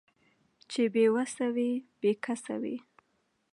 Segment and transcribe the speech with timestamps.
[0.71, 2.77] چې بې وسه وي بې کسه وي